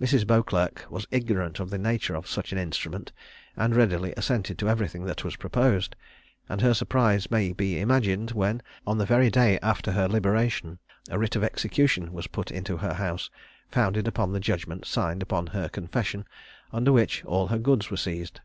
[0.00, 0.24] Mrs.
[0.24, 3.10] Beauclerc was ignorant of the nature of such an instrument,
[3.56, 5.96] and readily assented to everything that was proposed;
[6.48, 10.78] and her surprise may be imagined when, on the very day after her liberation,
[11.10, 13.30] a writ of execution was put into her house,
[13.68, 16.24] founded upon the judgment signed upon her confession,
[16.72, 18.40] under which all her goods were seized.